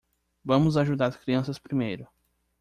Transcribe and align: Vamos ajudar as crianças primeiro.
Vamos 0.43 0.77
ajudar 0.77 1.09
as 1.09 1.15
crianças 1.15 1.59
primeiro. 1.59 2.07